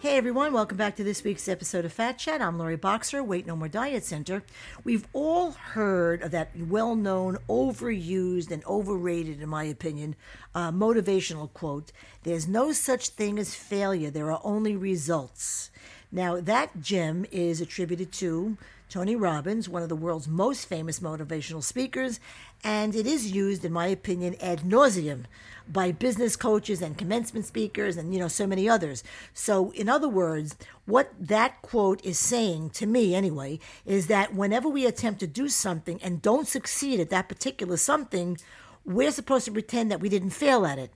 Hey 0.00 0.16
everyone, 0.16 0.52
welcome 0.52 0.76
back 0.76 0.94
to 0.96 1.02
this 1.02 1.24
week's 1.24 1.48
episode 1.48 1.84
of 1.84 1.92
Fat 1.92 2.18
Chat. 2.18 2.40
I'm 2.40 2.56
Lori 2.56 2.76
Boxer, 2.76 3.20
Weight 3.20 3.48
No 3.48 3.56
More 3.56 3.66
Diet 3.66 4.04
Center. 4.04 4.44
We've 4.84 5.04
all 5.12 5.50
heard 5.50 6.22
of 6.22 6.30
that 6.30 6.52
well 6.56 6.94
known, 6.94 7.36
overused, 7.48 8.52
and 8.52 8.64
overrated, 8.64 9.42
in 9.42 9.48
my 9.48 9.64
opinion, 9.64 10.14
uh, 10.54 10.70
motivational 10.70 11.52
quote 11.52 11.90
There's 12.22 12.46
no 12.46 12.70
such 12.70 13.08
thing 13.08 13.40
as 13.40 13.56
failure, 13.56 14.08
there 14.08 14.30
are 14.30 14.40
only 14.44 14.76
results. 14.76 15.72
Now, 16.10 16.40
that 16.40 16.80
gem 16.80 17.26
is 17.30 17.60
attributed 17.60 18.12
to 18.12 18.56
Tony 18.88 19.14
Robbins, 19.14 19.68
one 19.68 19.82
of 19.82 19.90
the 19.90 19.96
world's 19.96 20.26
most 20.26 20.64
famous 20.64 21.00
motivational 21.00 21.62
speakers, 21.62 22.18
and 22.64 22.96
it 22.96 23.06
is 23.06 23.32
used, 23.32 23.62
in 23.62 23.72
my 23.72 23.88
opinion, 23.88 24.34
ad 24.40 24.60
nauseum 24.60 25.24
by 25.68 25.92
business 25.92 26.34
coaches 26.36 26.80
and 26.80 26.96
commencement 26.96 27.44
speakers 27.44 27.98
and 27.98 28.14
you 28.14 28.18
know 28.18 28.28
so 28.28 28.46
many 28.46 28.66
others. 28.66 29.04
So 29.34 29.70
in 29.72 29.86
other 29.86 30.08
words, 30.08 30.56
what 30.86 31.12
that 31.20 31.60
quote 31.60 32.02
is 32.02 32.18
saying 32.18 32.70
to 32.70 32.86
me 32.86 33.14
anyway 33.14 33.60
is 33.84 34.06
that 34.06 34.34
whenever 34.34 34.66
we 34.66 34.86
attempt 34.86 35.20
to 35.20 35.26
do 35.26 35.48
something 35.48 36.00
and 36.02 36.22
don't 36.22 36.48
succeed 36.48 37.00
at 37.00 37.10
that 37.10 37.28
particular 37.28 37.76
something, 37.76 38.38
we're 38.86 39.10
supposed 39.10 39.44
to 39.44 39.52
pretend 39.52 39.90
that 39.90 40.00
we 40.00 40.08
didn't 40.08 40.30
fail 40.30 40.64
at 40.64 40.78
it. 40.78 40.90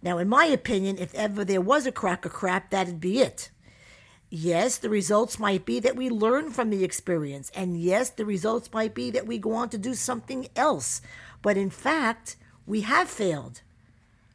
Now, 0.00 0.16
in 0.16 0.28
my 0.28 0.46
opinion, 0.46 0.96
if 0.98 1.14
ever 1.14 1.44
there 1.44 1.60
was 1.60 1.86
a 1.86 1.92
crack 1.92 2.24
of 2.24 2.32
crap, 2.32 2.70
that'd 2.70 3.00
be 3.00 3.20
it. 3.20 3.50
Yes, 4.28 4.78
the 4.78 4.90
results 4.90 5.38
might 5.38 5.64
be 5.64 5.78
that 5.80 5.96
we 5.96 6.10
learn 6.10 6.50
from 6.50 6.70
the 6.70 6.82
experience. 6.82 7.50
And 7.54 7.80
yes, 7.80 8.10
the 8.10 8.24
results 8.24 8.72
might 8.72 8.94
be 8.94 9.10
that 9.12 9.26
we 9.26 9.38
go 9.38 9.52
on 9.52 9.68
to 9.70 9.78
do 9.78 9.94
something 9.94 10.48
else. 10.56 11.00
But 11.42 11.56
in 11.56 11.70
fact, 11.70 12.36
we 12.66 12.80
have 12.80 13.08
failed. 13.08 13.62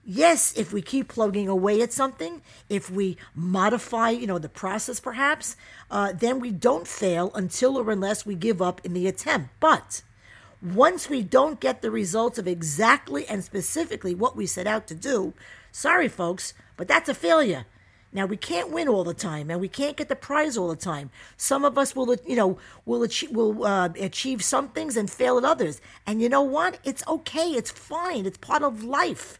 Yes, 0.03 0.53
if 0.57 0.73
we 0.73 0.81
keep 0.81 1.09
plugging 1.09 1.47
away 1.47 1.81
at 1.81 1.93
something, 1.93 2.41
if 2.69 2.89
we 2.89 3.17
modify, 3.35 4.09
you 4.09 4.25
know, 4.25 4.39
the 4.39 4.49
process 4.49 4.99
perhaps, 4.99 5.55
uh, 5.91 6.11
then 6.13 6.39
we 6.39 6.49
don't 6.51 6.87
fail 6.87 7.31
until 7.35 7.77
or 7.77 7.91
unless 7.91 8.25
we 8.25 8.33
give 8.33 8.61
up 8.61 8.81
in 8.83 8.93
the 8.93 9.07
attempt. 9.07 9.49
But 9.59 10.01
once 10.61 11.09
we 11.09 11.21
don't 11.21 11.59
get 11.59 11.81
the 11.81 11.91
results 11.91 12.39
of 12.39 12.47
exactly 12.47 13.27
and 13.27 13.43
specifically 13.43 14.15
what 14.15 14.35
we 14.35 14.47
set 14.47 14.65
out 14.65 14.87
to 14.87 14.95
do, 14.95 15.33
sorry 15.71 16.07
folks, 16.07 16.53
but 16.77 16.87
that's 16.87 17.09
a 17.09 17.13
failure. 17.13 17.65
Now 18.13 18.25
we 18.25 18.37
can't 18.37 18.71
win 18.71 18.87
all 18.87 19.03
the 19.03 19.13
time, 19.13 19.49
and 19.49 19.61
we 19.61 19.69
can't 19.69 19.95
get 19.95 20.09
the 20.09 20.15
prize 20.15 20.57
all 20.57 20.67
the 20.67 20.75
time. 20.75 21.11
Some 21.37 21.63
of 21.63 21.77
us 21.77 21.95
will, 21.95 22.15
you 22.25 22.35
know, 22.35 22.57
will 22.85 23.03
achieve, 23.03 23.31
will 23.31 23.65
uh, 23.65 23.89
achieve 23.99 24.43
some 24.43 24.69
things 24.69 24.97
and 24.97 25.09
fail 25.09 25.37
at 25.37 25.45
others. 25.45 25.81
And 26.05 26.21
you 26.21 26.29
know 26.29 26.41
what? 26.41 26.79
It's 26.83 27.03
okay. 27.07 27.51
It's 27.51 27.71
fine. 27.71 28.25
It's 28.25 28.37
part 28.37 28.63
of 28.63 28.83
life. 28.83 29.39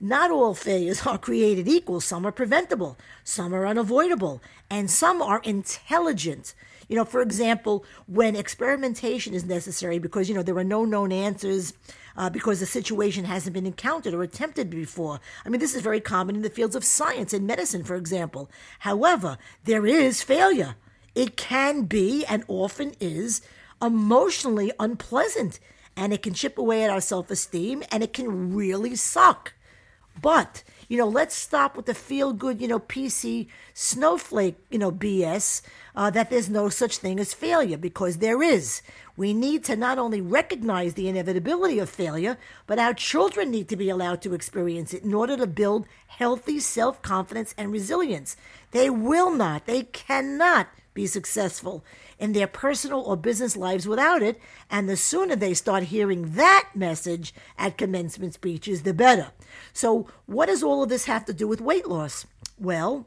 Not 0.00 0.30
all 0.30 0.54
failures 0.54 1.06
are 1.06 1.18
created 1.18 1.66
equal. 1.66 2.00
Some 2.00 2.24
are 2.24 2.32
preventable. 2.32 2.96
Some 3.24 3.54
are 3.54 3.66
unavoidable, 3.66 4.40
and 4.70 4.90
some 4.90 5.20
are 5.20 5.40
intelligent. 5.42 6.54
You 6.88 6.96
know, 6.96 7.04
for 7.04 7.20
example, 7.20 7.84
when 8.06 8.36
experimentation 8.36 9.34
is 9.34 9.44
necessary 9.44 9.98
because 9.98 10.28
you 10.28 10.34
know 10.34 10.42
there 10.42 10.56
are 10.56 10.64
no 10.64 10.84
known 10.84 11.12
answers 11.12 11.74
uh, 12.16 12.30
because 12.30 12.60
the 12.60 12.66
situation 12.66 13.24
hasn't 13.24 13.54
been 13.54 13.66
encountered 13.66 14.14
or 14.14 14.22
attempted 14.22 14.70
before. 14.70 15.20
I 15.44 15.48
mean, 15.48 15.60
this 15.60 15.74
is 15.74 15.82
very 15.82 16.00
common 16.00 16.36
in 16.36 16.42
the 16.42 16.50
fields 16.50 16.76
of 16.76 16.84
science 16.84 17.32
and 17.32 17.46
medicine, 17.46 17.84
for 17.84 17.96
example. 17.96 18.50
However, 18.80 19.36
there 19.64 19.84
is 19.84 20.22
failure. 20.22 20.76
It 21.14 21.36
can 21.36 21.82
be 21.82 22.24
and 22.26 22.44
often 22.46 22.94
is 23.00 23.42
emotionally 23.82 24.72
unpleasant, 24.78 25.58
and 25.96 26.12
it 26.12 26.22
can 26.22 26.34
chip 26.34 26.56
away 26.56 26.84
at 26.84 26.90
our 26.90 27.00
self 27.00 27.30
esteem 27.30 27.82
and 27.90 28.02
it 28.02 28.12
can 28.12 28.54
really 28.54 28.94
suck. 28.94 29.54
But, 30.20 30.62
you 30.88 30.98
know, 30.98 31.08
let's 31.08 31.34
stop 31.34 31.76
with 31.76 31.86
the 31.86 31.94
feel 31.94 32.32
good, 32.32 32.60
you 32.60 32.68
know, 32.68 32.78
PC 32.78 33.48
snowflake, 33.74 34.56
you 34.70 34.78
know, 34.78 34.90
BS 34.90 35.62
uh, 35.94 36.10
that 36.10 36.30
there's 36.30 36.48
no 36.48 36.68
such 36.68 36.98
thing 36.98 37.18
as 37.20 37.34
failure 37.34 37.76
because 37.76 38.18
there 38.18 38.42
is. 38.42 38.82
We 39.16 39.34
need 39.34 39.64
to 39.64 39.76
not 39.76 39.98
only 39.98 40.20
recognize 40.20 40.94
the 40.94 41.08
inevitability 41.08 41.78
of 41.78 41.90
failure, 41.90 42.38
but 42.66 42.78
our 42.78 42.94
children 42.94 43.50
need 43.50 43.68
to 43.68 43.76
be 43.76 43.90
allowed 43.90 44.22
to 44.22 44.34
experience 44.34 44.94
it 44.94 45.02
in 45.02 45.12
order 45.12 45.36
to 45.36 45.46
build 45.46 45.86
healthy 46.06 46.60
self 46.60 47.02
confidence 47.02 47.54
and 47.58 47.72
resilience. 47.72 48.36
They 48.70 48.90
will 48.90 49.30
not, 49.30 49.66
they 49.66 49.82
cannot 49.82 50.68
be 50.98 51.06
successful 51.06 51.84
in 52.18 52.32
their 52.32 52.48
personal 52.48 53.00
or 53.02 53.16
business 53.16 53.56
lives 53.56 53.86
without 53.86 54.20
it, 54.20 54.40
and 54.68 54.88
the 54.88 54.96
sooner 54.96 55.36
they 55.36 55.54
start 55.54 55.84
hearing 55.84 56.32
that 56.32 56.70
message 56.74 57.32
at 57.56 57.78
commencement 57.78 58.34
speeches, 58.34 58.82
the 58.82 58.92
better. 58.92 59.28
So, 59.72 60.08
what 60.26 60.46
does 60.46 60.64
all 60.64 60.82
of 60.82 60.88
this 60.88 61.04
have 61.04 61.24
to 61.26 61.32
do 61.32 61.46
with 61.46 61.60
weight 61.60 61.86
loss? 61.86 62.26
Well, 62.58 63.06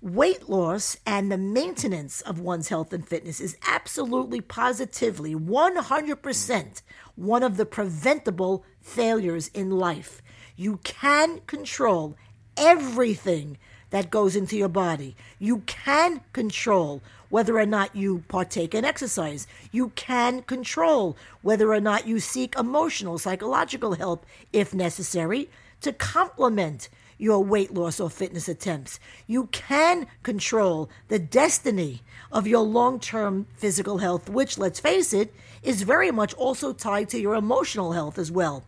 Weight 0.00 0.48
loss 0.48 0.96
and 1.04 1.30
the 1.30 1.36
maintenance 1.36 2.20
of 2.20 2.38
one's 2.38 2.68
health 2.68 2.92
and 2.92 3.06
fitness 3.06 3.40
is 3.40 3.56
absolutely 3.66 4.40
positively 4.40 5.34
100% 5.34 6.82
one 7.16 7.42
of 7.42 7.56
the 7.56 7.66
preventable 7.66 8.64
failures 8.80 9.48
in 9.48 9.72
life. 9.72 10.22
You 10.54 10.76
can 10.84 11.40
control 11.48 12.16
everything 12.56 13.58
that 13.90 14.10
goes 14.10 14.36
into 14.36 14.56
your 14.56 14.68
body. 14.68 15.16
You 15.38 15.58
can 15.66 16.20
control 16.32 17.02
whether 17.28 17.58
or 17.58 17.66
not 17.66 17.94
you 17.94 18.24
partake 18.28 18.74
in 18.74 18.84
exercise. 18.84 19.46
You 19.70 19.90
can 19.90 20.42
control 20.42 21.16
whether 21.42 21.72
or 21.72 21.80
not 21.80 22.06
you 22.06 22.20
seek 22.20 22.56
emotional, 22.56 23.18
psychological 23.18 23.94
help 23.94 24.24
if 24.52 24.74
necessary 24.74 25.50
to 25.80 25.92
complement 25.92 26.88
your 27.18 27.42
weight 27.42 27.74
loss 27.74 27.98
or 28.00 28.08
fitness 28.08 28.48
attempts. 28.48 29.00
You 29.26 29.46
can 29.46 30.06
control 30.22 30.88
the 31.08 31.18
destiny 31.18 32.02
of 32.30 32.46
your 32.46 32.62
long 32.62 33.00
term 33.00 33.46
physical 33.56 33.98
health, 33.98 34.28
which, 34.28 34.56
let's 34.56 34.80
face 34.80 35.12
it, 35.12 35.34
is 35.62 35.82
very 35.82 36.10
much 36.10 36.32
also 36.34 36.72
tied 36.72 37.08
to 37.10 37.20
your 37.20 37.34
emotional 37.34 37.92
health 37.92 38.18
as 38.18 38.30
well. 38.30 38.64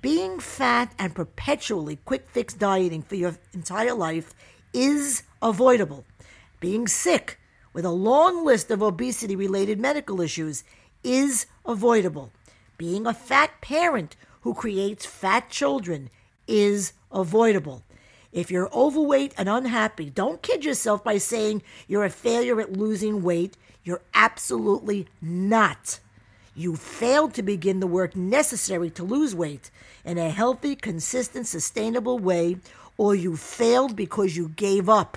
Being 0.00 0.40
fat 0.40 0.94
and 0.98 1.14
perpetually 1.14 1.96
quick 2.06 2.26
fix 2.30 2.54
dieting 2.54 3.02
for 3.02 3.16
your 3.16 3.36
entire 3.52 3.94
life 3.94 4.34
is 4.72 5.22
avoidable. 5.42 6.04
Being 6.60 6.86
sick 6.86 7.38
with 7.72 7.84
a 7.84 7.90
long 7.90 8.44
list 8.44 8.70
of 8.70 8.82
obesity 8.82 9.36
related 9.36 9.80
medical 9.80 10.20
issues 10.20 10.64
is 11.02 11.46
avoidable. 11.64 12.32
Being 12.76 13.06
a 13.06 13.14
fat 13.14 13.60
parent 13.60 14.16
who 14.42 14.54
creates 14.54 15.06
fat 15.06 15.50
children 15.50 16.10
is 16.46 16.92
avoidable. 17.12 17.82
If 18.32 18.50
you're 18.50 18.72
overweight 18.72 19.34
and 19.36 19.48
unhappy, 19.48 20.10
don't 20.10 20.42
kid 20.42 20.64
yourself 20.64 21.02
by 21.02 21.18
saying 21.18 21.62
you're 21.88 22.04
a 22.04 22.10
failure 22.10 22.60
at 22.60 22.72
losing 22.72 23.22
weight. 23.22 23.56
You're 23.82 24.02
absolutely 24.14 25.08
not. 25.20 25.98
You 26.54 26.76
failed 26.76 27.34
to 27.34 27.42
begin 27.42 27.80
the 27.80 27.86
work 27.86 28.16
necessary 28.16 28.90
to 28.90 29.04
lose 29.04 29.34
weight 29.34 29.70
in 30.04 30.18
a 30.18 30.30
healthy, 30.30 30.74
consistent, 30.74 31.46
sustainable 31.46 32.18
way, 32.18 32.56
or 32.98 33.14
you 33.14 33.36
failed 33.36 33.96
because 33.96 34.36
you 34.36 34.48
gave 34.48 34.88
up. 34.88 35.16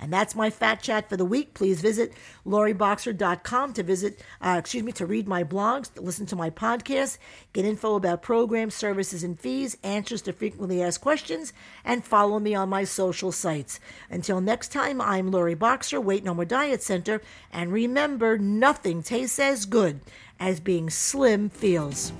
And 0.00 0.10
that's 0.10 0.34
my 0.34 0.48
fat 0.48 0.80
chat 0.80 1.10
for 1.10 1.16
the 1.18 1.26
week. 1.26 1.52
Please 1.52 1.82
visit 1.82 2.14
loriboxer.com 2.46 3.74
to 3.74 3.82
visit, 3.82 4.18
uh, 4.40 4.56
excuse 4.58 4.82
me, 4.82 4.92
to 4.92 5.04
read 5.04 5.28
my 5.28 5.44
blogs, 5.44 5.92
to 5.92 6.00
listen 6.00 6.24
to 6.26 6.36
my 6.36 6.48
podcast, 6.48 7.18
get 7.52 7.66
info 7.66 7.96
about 7.96 8.22
programs, 8.22 8.74
services, 8.74 9.22
and 9.22 9.38
fees, 9.38 9.76
answers 9.82 10.22
to 10.22 10.32
frequently 10.32 10.82
asked 10.82 11.02
questions, 11.02 11.52
and 11.84 12.02
follow 12.02 12.38
me 12.38 12.54
on 12.54 12.70
my 12.70 12.84
social 12.84 13.30
sites. 13.30 13.78
Until 14.08 14.40
next 14.40 14.72
time, 14.72 15.02
I'm 15.02 15.30
Lori 15.30 15.54
Boxer, 15.54 16.00
Weight 16.00 16.24
No 16.24 16.32
More 16.32 16.46
Diet 16.46 16.82
Center, 16.82 17.20
and 17.52 17.70
remember, 17.70 18.38
nothing 18.38 19.02
tastes 19.02 19.38
as 19.38 19.66
good 19.66 20.00
as 20.40 20.58
being 20.58 20.90
slim 20.90 21.48
feels. 21.50 22.12